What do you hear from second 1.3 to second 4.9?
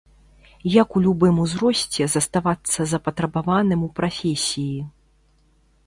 узросце заставацца запатрабаваным у прафесіі.